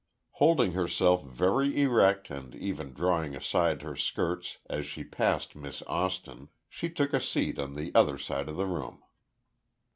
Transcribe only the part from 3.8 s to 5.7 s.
her skirts as she passed